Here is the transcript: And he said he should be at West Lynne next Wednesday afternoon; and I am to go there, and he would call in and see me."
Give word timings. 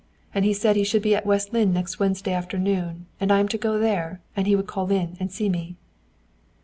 And 0.33 0.45
he 0.45 0.53
said 0.55 0.75
he 0.75 0.83
should 0.83 1.03
be 1.03 1.13
at 1.13 1.27
West 1.27 1.53
Lynne 1.53 1.73
next 1.73 1.99
Wednesday 1.99 2.33
afternoon; 2.33 3.05
and 3.19 3.31
I 3.31 3.39
am 3.39 3.47
to 3.49 3.55
go 3.59 3.77
there, 3.77 4.19
and 4.35 4.47
he 4.47 4.55
would 4.55 4.65
call 4.65 4.91
in 4.91 5.15
and 5.19 5.31
see 5.31 5.47
me." 5.47 5.75